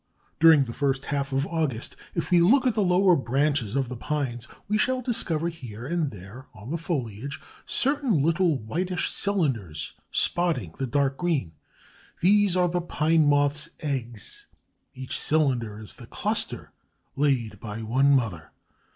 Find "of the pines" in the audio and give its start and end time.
3.75-4.47